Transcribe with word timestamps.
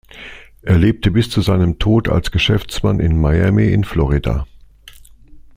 Er 0.63 0.79
lebte 0.79 1.11
bis 1.11 1.29
zu 1.29 1.41
seinem 1.41 1.77
Tod 1.77 2.09
als 2.09 2.31
Geschäftsmann 2.31 2.99
in 2.99 3.21
Miami 3.21 3.67
in 3.71 3.83
Florida. 3.83 4.47